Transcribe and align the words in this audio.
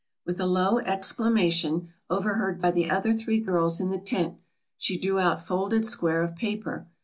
With 0.25 0.39
a 0.39 0.47
low 0.47 0.79
exclamation, 0.79 1.89
overheard 2.09 2.59
by 2.59 2.71
the 2.71 2.89
other 2.89 3.13
three 3.13 3.39
girls 3.39 3.79
in 3.79 3.91
the 3.91 3.99
tent, 3.99 4.39
she 4.75 4.97
drew 4.97 5.19
out 5.19 5.45
folded 5.45 5.85
square 5.85 6.23
of 6.23 6.35
paper. 6.35 6.87